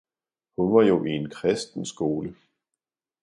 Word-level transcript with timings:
hun 0.55 0.73
var 0.75 0.81
jo 0.81 1.05
i 1.05 1.09
en 1.11 1.29
kristen 1.29 1.85
skole. 1.85 2.35